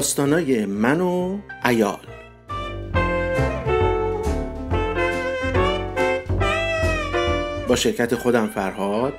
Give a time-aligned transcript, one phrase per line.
[0.00, 1.98] داستانای من و ایال
[7.68, 9.12] با شرکت خودم فرهاد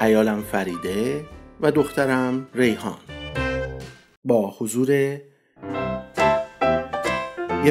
[0.00, 1.24] ایالم فریده
[1.60, 2.98] و دخترم ریحان.
[4.24, 5.20] با حضور یه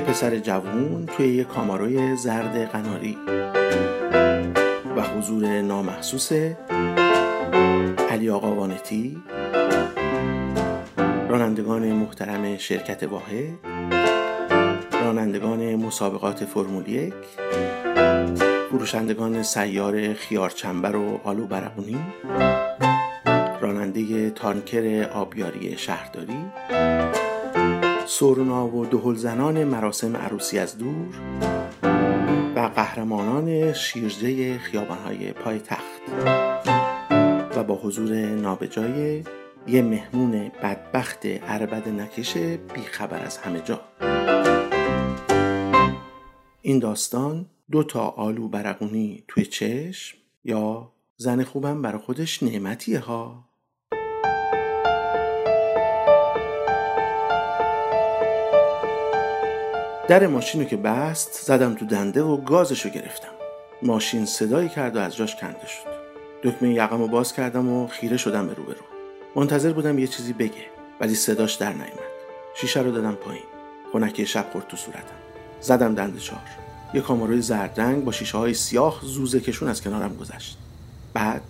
[0.07, 3.17] پسر جوون توی یه کاماروی زرد قناری
[4.95, 6.31] و حضور نامحسوس
[8.09, 9.17] علی آقا وانتی
[11.37, 13.59] رانندگان محترم شرکت واحد
[14.93, 17.13] رانندگان مسابقات فرمول یک
[18.69, 21.97] فروشندگان سیار خیارچنبر و آلو برقونی
[23.61, 26.45] راننده تانکر آبیاری شهرداری
[28.05, 31.15] سرنا و دهل زنان مراسم عروسی از دور
[32.55, 36.01] و قهرمانان شیرجه خیابانهای پای تخت
[37.57, 39.23] و با حضور نابجای
[39.67, 42.37] یه مهمون بدبخت عربد نکش
[42.73, 43.81] بیخبر از همه جا.
[46.61, 53.43] این داستان دو تا آلو برقونی توی چشم یا زن خوبم برا خودش نعمتیه ها.
[60.07, 63.33] در ماشین رو که بست زدم تو دنده و گازشو گرفتم.
[63.81, 65.97] ماشین صدایی کرد و از جاش کنده شد.
[66.43, 68.86] دکمه یقم رو باز کردم و خیره شدم به رو برو
[69.37, 70.65] منتظر بودم یه چیزی بگه
[70.99, 72.07] ولی صداش در نیامد
[72.55, 73.43] شیشه رو دادم پایین.
[73.91, 75.15] خونکی شب خورد تو صورتم.
[75.61, 76.41] زدم دنده چهار.
[76.93, 80.57] یه کاماروی زرد رنگ با شیشه های سیاه زوزه کشون از کنارم گذشت.
[81.13, 81.41] بعد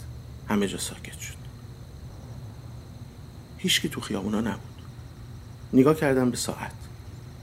[0.50, 1.34] همه جا ساکت شد.
[3.58, 4.82] هیچکی تو خیابونا نبود.
[5.74, 6.72] نگاه کردم به ساعت.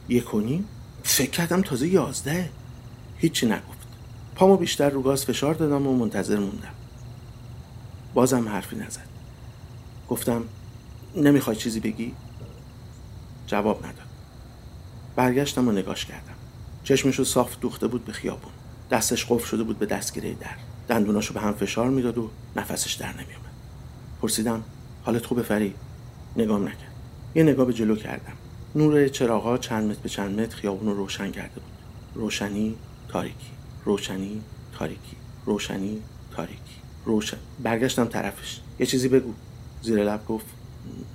[0.09, 0.69] یک و نیم؟
[1.03, 2.51] فکر کردم تازه یازده.
[3.19, 3.89] هیچی نگفت.
[4.35, 6.75] پامو بیشتر رو گاز فشار دادم و منتظر موندم.
[8.15, 9.14] بازم حرفی نزد.
[10.09, 10.45] گفتم
[11.17, 12.15] نمی‌خوای چیزی بگی؟
[13.47, 14.07] جواب نداد.
[15.17, 16.35] برگشتم و نگاش کردم.
[16.85, 18.53] چشمشو صاف دوخته بود به خیابون.
[18.91, 20.57] دستش قفل شده بود به دستگیره در.
[20.89, 23.55] دندوناشو به هم فشار می‌داد و نفسش در نمیومد
[24.23, 24.65] پرسیدم
[25.05, 25.75] حالت خوبه فری؟
[26.37, 26.95] نگام نکرد.
[27.35, 28.33] یه نگاه به جلو کردم.
[28.75, 31.73] نور چراغا چند متر به چند متر خیابون رو روشن کرده بود.
[32.15, 32.77] روشنی
[33.09, 33.51] تاریکی.
[33.85, 34.43] روشنی
[34.79, 35.17] تاریکی.
[35.47, 36.03] روشنی
[36.37, 36.77] تاریکی.
[37.05, 37.37] روشن.
[37.63, 38.61] برگشتم طرفش.
[38.79, 39.33] یه چیزی بگو.
[39.85, 40.47] زیر لب گفت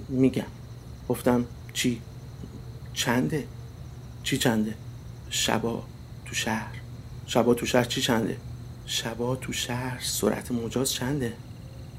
[0.10, 0.44] میگم.
[1.10, 2.02] گفتم چی؟
[2.94, 3.44] چنده؟
[4.24, 4.74] چی چنده؟
[5.30, 5.84] شبا
[6.26, 6.76] تو شهر.
[7.28, 8.38] شبا تو شهر چی چنده؟
[8.86, 11.34] شبا تو شهر سرعت مجاز چنده؟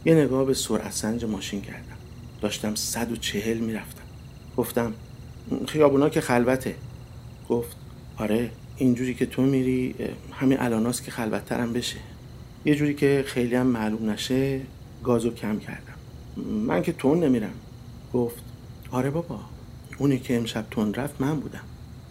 [0.05, 1.97] یه نگاه به سرعت سنج ماشین کردم.
[2.41, 4.05] داشتم صد و چهل می‌رفتم.
[4.57, 4.95] گفتم
[5.69, 6.75] خیابونا که خلوته.
[7.49, 7.77] گفت
[8.17, 9.95] آره اینجوری که تو میری
[10.33, 11.97] همین الاناست که خلوتترم بشه.
[12.65, 14.61] یه جوری که خیلی هم معلوم نشه
[15.05, 15.90] گازو کم کردم.
[16.67, 17.55] من که تون نمیرم.
[18.13, 18.43] گفت
[18.91, 19.41] آره بابا.
[19.99, 21.65] اونی که امشب تون رفت من بودم.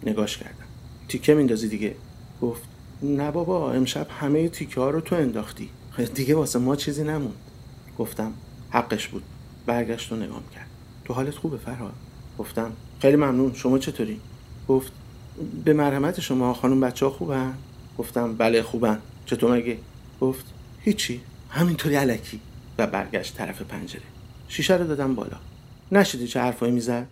[0.06, 0.66] نگاش کردم.
[1.08, 1.94] تیکه میندازی دیگه.
[2.42, 2.62] گفت
[3.02, 5.70] نه بابا امشب همه تیکه ها رو تو انداختی.
[6.14, 7.34] دیگه واسه ما چیزی نموند.
[7.98, 8.32] گفتم
[8.70, 9.22] حقش بود.
[9.66, 10.66] برگشت و نگام کرد
[11.04, 11.92] تو حالت خوبه فرهاد؟
[12.38, 13.54] گفتم خیلی ممنون.
[13.54, 14.20] شما چطوری؟
[14.68, 14.92] گفت
[15.64, 17.54] به مرحمت شما خانم بچه ها خوبن؟
[17.98, 18.98] گفتم بله خوبن.
[19.26, 19.78] چطور مگه؟
[20.20, 20.44] گفت
[20.80, 21.20] هیچی.
[21.50, 22.40] همینطوری علکی.
[22.78, 24.02] و برگشت طرف پنجره.
[24.50, 25.36] شیشه رو دادم بالا.
[25.92, 27.06] نشدی چه حرفایی می‌زد؟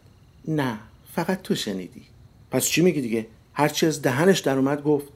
[0.48, 0.78] نه
[1.14, 2.02] فقط تو شنیدی.
[2.50, 5.06] پس چی میگی دیگه؟ هرچی از دهنش در اومد گفت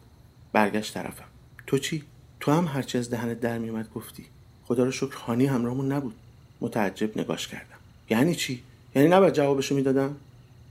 [0.53, 1.25] برگشت طرفم.
[1.67, 2.03] تو چی؟
[2.41, 4.25] تو هم هرچی از دهنت در میومد گفتی.
[4.65, 6.15] خدا رو شکر هانی همراهمون نبود.
[6.61, 7.77] متعجب نگاش کردم.
[8.11, 8.63] یعنی چی؟
[8.95, 10.17] یعنی نباید جوابشو می‌دادم؟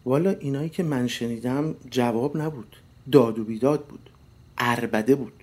[0.05, 2.75] والا اینایی که من شنیدم جواب نبود.
[3.11, 4.09] داد و بیداد بود.
[4.57, 5.33] اربده بود.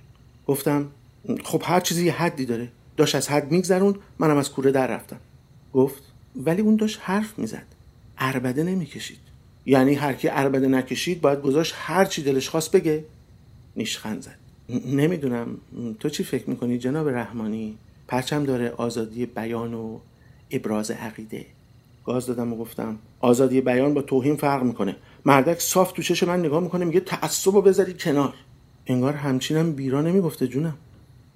[0.46, 0.86] گفتم
[1.44, 2.68] خب هر چیزی یه حدی داره.
[2.96, 5.20] داشت از حد میگذرون منم از کوره در رفتم.
[5.72, 6.02] گفت
[6.36, 7.66] ولی اون داشت حرف می‌زد.
[8.18, 9.18] اربده نمی‌کشید.
[9.66, 13.04] یعنی هر کی اربده نکشید باید گذاشت هر چی دلش خواست بگه.
[13.76, 14.38] نیشخند زد.
[14.86, 15.58] نمی‌دونم.
[16.00, 17.78] تو چی فکر می‌کنی جناب رحمانی؟
[18.08, 19.98] پرچم داره آزادی بیان و
[20.50, 21.46] ابراز عقیده.
[22.04, 24.96] گاز دادم و گفتم آزادی بیان با توهین فرق می‌کنه.
[25.24, 28.34] مردک صاف تو چش من نگاه می‌کنه میگه تعصب رو بذاری کنار.
[28.86, 30.76] انگار همچینم بیرا نمی‌گفته جونم.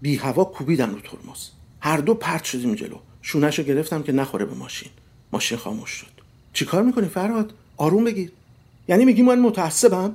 [0.03, 1.49] بی هوا کوبیدم رو ترمز.
[1.81, 2.97] هر دو پرت شدیم جلو.
[3.23, 4.89] شونش رو گرفتم که نخوره به ماشین.
[5.33, 6.07] ماشین خاموش شد.
[6.53, 8.33] چیکار می‌کنی فرهاد؟ آروم بگیر.
[8.89, 10.15] یعنی میگی من متعصبم؟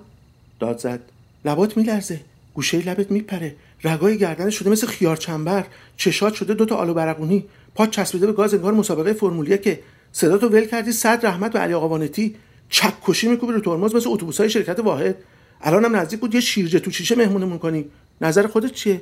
[0.59, 0.99] داد زد.
[1.45, 2.21] لبات میلرزه.
[2.53, 3.55] گوشه لبت میپره.
[3.83, 5.65] رگای گردن شده مثل خیار چنبر.
[5.97, 7.45] چشات شده دوتا آلو برقونی.
[7.75, 9.79] پا چسبیده به گاز انگار مسابقه فرمولیه که
[10.11, 12.35] صدا تو ول کردی صد رحمت و علی آقا وانتی
[12.69, 15.15] چک کشی میکوبی رو ترمز مثل اتوبوسای شرکت واحد.
[15.61, 17.85] الانم نزدیک بود یه شیرجه تو شیشه مهمونمون کنی.
[18.21, 19.01] نظر خودت چیه؟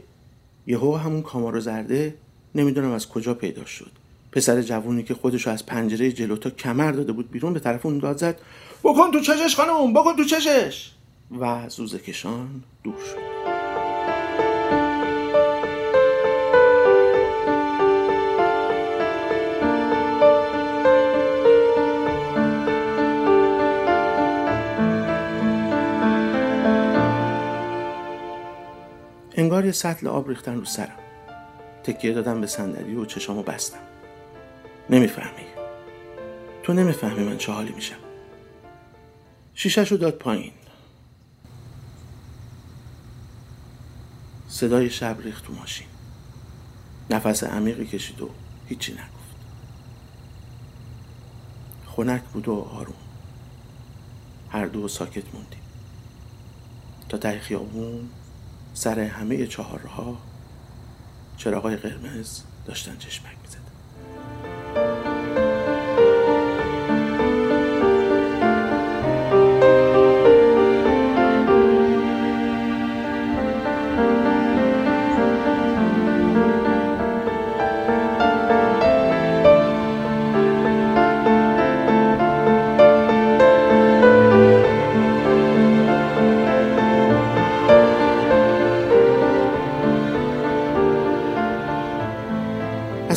[0.67, 2.13] یهو همون کامارو زرده
[2.55, 3.91] نمی‌دونم از کجا پیدا شد.
[4.31, 7.97] پسر جوونی که خودشو از پنجره جلو تا کمر داده بود بیرون به طرف اون
[7.97, 8.39] داد زد
[8.83, 10.91] بکن تو چشش خانم بکن تو چشش.
[11.39, 13.35] و زوزه کشان دور شد.
[29.37, 31.04] انگار یه سطل آب ریختن رو سرم.
[31.85, 33.79] تکیه دادم به صندلی و چشامو بستم.
[34.89, 35.45] نمی‌فهمی.
[36.63, 37.95] تو نمی‌فهمی من چه حالی میشم.
[39.53, 40.51] شیشش رو داد پایین.
[44.47, 45.87] صدای شب ریخت تو ماشین.
[47.09, 48.29] نفس عمیقی کشید و
[48.67, 49.05] هیچی نگفت.
[51.87, 52.95] خنک بود و آروم.
[54.49, 55.59] هر دو ساکت موندیم.
[57.09, 58.09] تا ته خیابون
[58.73, 60.17] سر همه چهارها
[61.37, 63.35] چراغای قرمز داشتن چشمک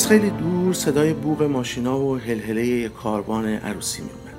[0.08, 4.34] خیلی دور صدای بوغ ماشینا و هلهله یک کاروان عروسی می اومد.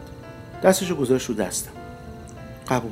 [0.64, 1.72] دستشو گذاشت رو دستم.
[2.68, 2.92] قبول.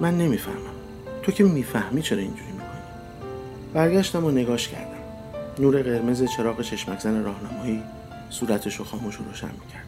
[0.00, 0.74] من نمی‌فهمم.
[1.22, 2.68] تو که می‌فهمی چرا اینجوری می‌کنی؟
[3.74, 5.00] برگشتم و نگاش کردم.
[5.58, 7.82] نور قرمز چراغ چشمک زن راهنمایی
[8.30, 9.86] صورتش رو خاموش و روشن می‌کرد.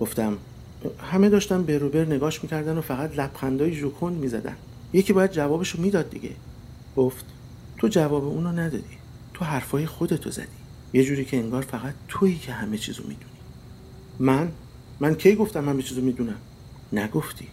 [0.00, 0.36] گفتم
[1.10, 4.56] همه داشتن بروبر نگاش می‌کردن و فقط لبخندای ژوکن می‌زدن.
[4.92, 6.30] یکی باید جوابشو می‌داد دیگه.
[6.96, 7.24] گفت
[7.78, 8.96] تو جواب اونو ندادی.
[9.34, 10.46] تو حرفای خودتو زدی.
[10.92, 13.40] یه جوری که انگار فقط تویی که همه چیزو می‌دونی.
[14.18, 14.52] من؟
[15.00, 16.36] من کی گفتم همه چیزو می‌دونم؟
[16.92, 17.48] نگفتی.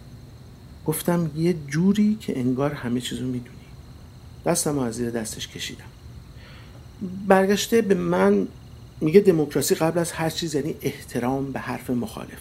[0.86, 3.56] گفتم یه جوری که انگار همه چیزو می‌دونی.
[4.46, 5.84] دستم از زیر دستش کشیدم.
[7.28, 8.48] برگشته به من
[9.00, 12.40] میگه دموکراسی قبل از هر چیز یعنی احترام به حرف مخالف.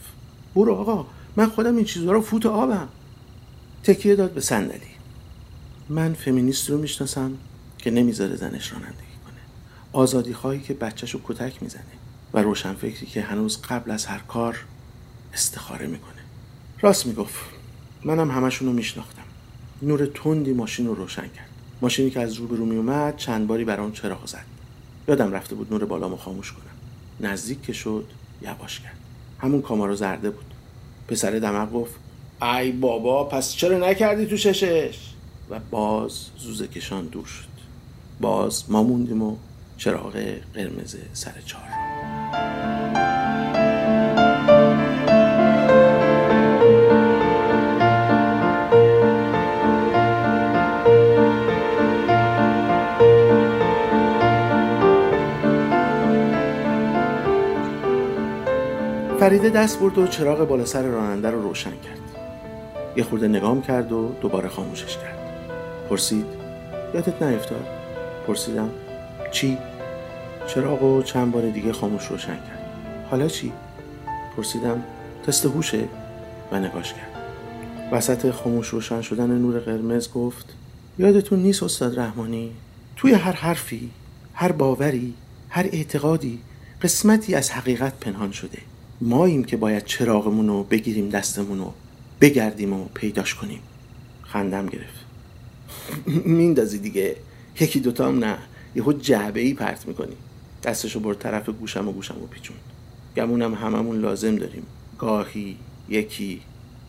[0.56, 1.06] برو آقا
[1.36, 2.88] من خودم این چیزها رو فوت آبم.
[3.84, 4.94] تکیه داد به صندلی.
[5.90, 7.38] من فمینیست رو می‌شناسم
[7.78, 9.12] که نمی‌ذاره زنش رانندگی.
[9.94, 11.84] آزادی خواهی که بچهشو کتک می‌زنه
[12.34, 14.57] و روشنفکری که هنوز قبل از هر کار
[15.34, 16.22] استخاره می‌کنه.
[16.81, 17.45] راست می‌گفت.
[18.06, 19.24] منم همشون رو میشناختم.
[19.81, 21.50] نور تندی ماشین رو روشن کرد.
[21.81, 24.45] ماشینی که از روبرو میومد چند باری بر آن چراغ زد.
[25.07, 27.30] یادم رفته بود نور بالامو خاموش کنم.
[27.30, 28.06] نزدیک که شد
[28.42, 28.98] یواش کرد.
[29.40, 30.45] همون کامارو زرده بود.
[31.07, 31.95] پسر دمق گفت
[32.42, 34.98] ای بابا پس چرا نکردی تو ششش؟
[35.50, 37.54] و باز زوزه کشان دور شد.
[38.22, 39.36] باز ما موندیم و
[39.83, 40.24] چراغ
[40.56, 41.63] قرمز سر چهار
[59.19, 62.00] فریده دست برد و چراغ بالا سر راننده رو روشن کرد.
[62.95, 65.19] یه خورده نگام کرد و دوباره خاموشش کرد.
[65.89, 66.25] پرسید
[66.94, 67.68] یادت نیفتاد؟
[68.28, 68.69] پرسیدم
[69.31, 69.57] چی؟
[70.47, 73.07] چراغ و چند بار دیگه خاموش روشن کرد.
[73.12, 73.52] حالا چی؟
[74.38, 74.83] پرسیدم
[75.28, 75.83] تست هوشه؟
[76.52, 77.14] و نگاش کرد.
[77.92, 80.45] وسط خاموش روشن شدن نور قرمز گفت
[81.00, 82.52] یادتون نیست استاد رحمانی؟
[82.95, 83.90] توی هر حرفی
[84.33, 85.14] هر باوری
[85.50, 86.40] هر اعتقادی
[86.81, 88.57] قسمتی از حقیقت پنهان شده.
[89.02, 91.73] ماییم که باید چراغمون رو بگیریم دستمون رو
[92.21, 93.59] بگردیم و پیداش کنیم.
[94.21, 95.06] خندم گرفت.
[96.26, 97.16] میندازی دیگه.
[97.59, 98.38] یکی دوتا نه.
[98.76, 100.16] یهو جعبه ای پرت می‌کنی.
[100.63, 102.57] دستشو برد طرف گوشم و گوشم و پیچون
[103.15, 104.65] گمونم هممون لازم داریم.
[104.99, 105.57] گاهی
[105.89, 106.41] یکی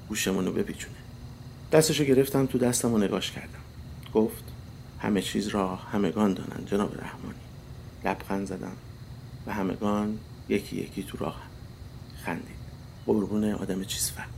[0.08, 0.94] گوشمونو بپیچونه.
[1.72, 3.64] دستشو گرفتم تو دستم و نگاش کردم.
[4.14, 4.44] گفت
[4.98, 7.38] همه چیز را همگان دانند جناب رحمانی.
[8.04, 8.76] لبخند زدم
[9.46, 11.42] و همگان یکی یکی تو راه
[12.24, 12.64] خندید.
[13.06, 14.28] قربون آدم چیزفهم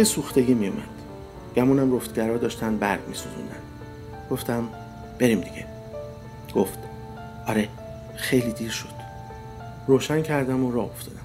[0.00, 0.88] بوی سوختگی میومد
[1.56, 3.56] گمونم رفتگرها داشتن برگ میسوزوندن
[4.30, 4.68] گفتم
[5.18, 5.64] بریم دیگه.
[6.54, 6.78] گفت
[7.46, 7.68] آره
[8.16, 8.88] خیلی دیر شد.
[9.86, 11.20] روشن کردم و راه افتادم.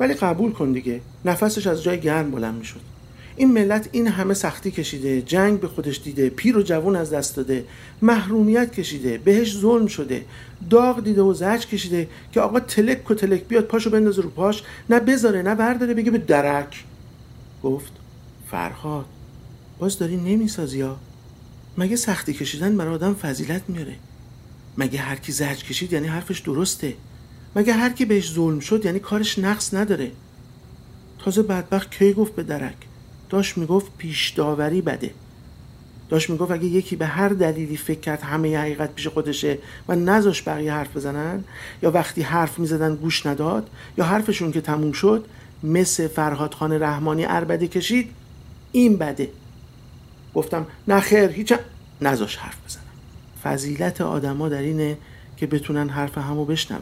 [0.00, 2.80] ولی قبول کن دیگه نفسش از جای گرم بلند می‌شد
[3.36, 7.36] این ملت این همه سختی کشیده جنگ به خودش دیده پیر و جوون از دست
[7.36, 7.64] داده
[8.02, 10.24] محرومیت کشیده بهش ظلم شده
[10.70, 14.62] داغ دیده و زج کشیده که آقا تلک و تلک بیاد پاشو بندازه رو پاش
[14.90, 16.84] نه بذاره نه برداره بگه به درک.
[17.62, 17.99] گفت
[18.50, 19.06] فرهاد.
[19.78, 20.96] باز داری نمی‌سازی ها
[21.78, 23.96] مگه سختی کشیدن برای آدم فضیلت میاره؟
[24.78, 26.94] مگه هر کی زرج کشید یعنی حرفش درسته؟
[27.56, 30.10] مگه هر کی بهش ظلم شد یعنی کارش نقص نداره؟
[31.18, 32.76] تازه بدبخت کی گفت به درک؟
[33.28, 35.10] داشت می‌گفت پیش داوری بده.
[36.08, 40.48] داشت می‌گفت اگه یکی به هر دلیلی فکر کرد همه حقیقت پیش خودشه و نذاش
[40.48, 41.44] بقیه حرف بزنن
[41.82, 45.26] یا وقتی حرف می‌زدن گوش نداد یا حرفشون که تموم شد
[45.62, 48.10] مثل فرهاد خان رحمانی اربده کشید
[48.72, 49.28] این بده.
[50.34, 51.54] گفتم نه خیر هیچ
[52.00, 52.82] نذاش حرف بزنم.
[53.42, 54.98] فضیلت آدما در اینه
[55.36, 56.80] که بتونن حرف همو بشنون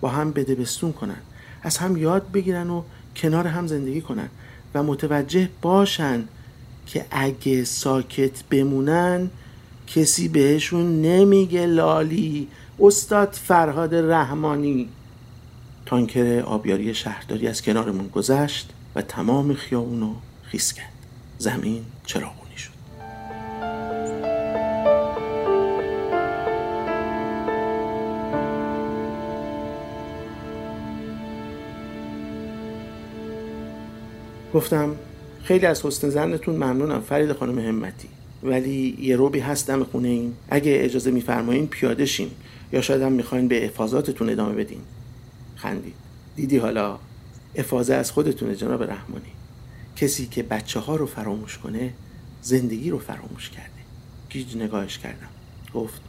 [0.00, 1.16] با هم بدبستون کنن
[1.62, 2.82] از هم یاد بگیرن و
[3.16, 4.28] کنار هم زندگی کنن
[4.74, 6.24] و متوجه باشن
[6.86, 9.30] که اگه ساکت بمونن
[9.86, 12.48] کسی بهشون نمیگه لالی
[12.80, 14.88] استاد فرهاد رحمانی.
[15.86, 20.93] تانکر آبیاری شهرداری از کنارمون گذشت و تمام خیابونو خیس کرد.
[21.44, 22.70] زمین چراغونی شد.
[34.54, 34.96] گفتم
[35.42, 38.08] خیلی از حسن زنتون ممنونم فرید خانم همتی.
[38.42, 42.30] ولی یه روبی هست دم خونه این اگه اجازه میفرمایین پیاده شیم.
[42.72, 44.80] یا شاید هم می‌خواین به افاظاتتون ادامه بدین.
[45.56, 45.94] خندید.
[46.36, 46.98] دیدی حالا
[47.56, 49.32] افاظه از خودتونه جناب رحمانی.
[49.96, 51.92] کسی که بچه ها رو فراموش کنه
[52.42, 53.70] زندگی رو فراموش کرده.
[54.30, 55.28] گیج نگاهش کردم.
[55.74, 56.00] گفت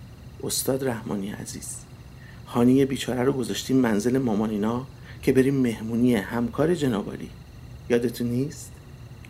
[0.43, 1.75] استاد رحمانی عزیز
[2.47, 4.87] هانی بیچاره رو گذاشتیم منزل مامانینا
[5.21, 7.29] که بریم مهمونی همکار جنابالی.
[7.89, 8.71] یادتون نیست؟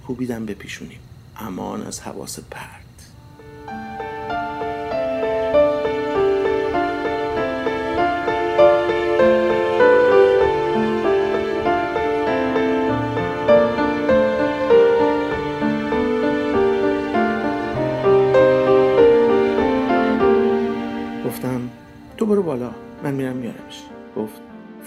[0.08, 1.00] کوبیدم بپیشونیم.
[1.38, 2.85] امان از حواس پرد.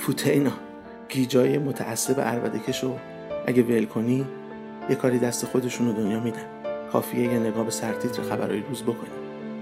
[0.09, 0.53] فوته اینا.
[1.09, 2.99] گیجای متعصب عربده کشو
[3.47, 4.27] اگه ول کنی
[4.91, 6.63] یه کاری دست خودشون رو دنیا میدن.
[6.93, 9.11] کافیه یه نگاه به سرتیتر خبرهای روز بکنی.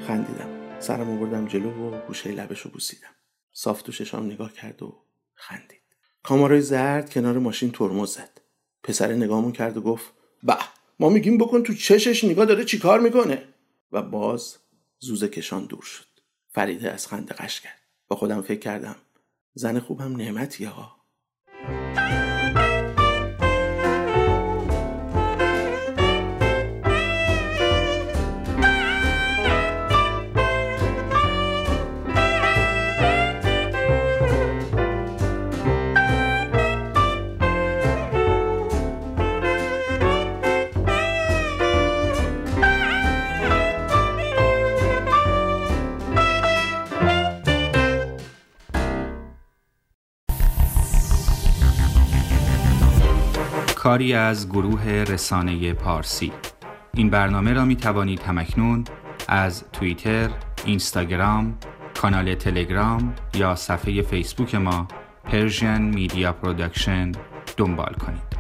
[0.07, 0.81] خندیدم.
[0.81, 3.09] سرم بردم جلو و گوشه لبش رو بوسیدم.
[3.53, 5.03] صاف تو ششام نگاه کرد و
[5.35, 5.83] خندید.
[6.23, 8.41] کامارای زرد کنار ماشین ترمز زد.
[8.83, 10.13] پسر نگاهمون کرد و گفت
[10.43, 10.57] به
[10.99, 13.43] ما میگیم بکن تو چشش نگاه داره چیکار می‌کنه؟
[13.93, 14.57] و باز
[14.99, 16.07] زوزه کشان دور شد.
[16.49, 17.81] فریده از خنده قش کرد.
[18.09, 18.97] با خودم فکر کردم
[19.59, 20.97] زن خوبم نعمتیه ها
[53.87, 56.33] کاری از گروه رسانه پارسی
[56.95, 58.85] این برنامه را می توانید همکنون
[59.29, 60.31] از توییتر،
[60.65, 61.59] اینستاگرام،
[62.01, 64.89] کانال تلگرام یا صفحه فیسبوک ما
[65.25, 67.13] Persian Media Production
[67.57, 68.36] دنبال کنید.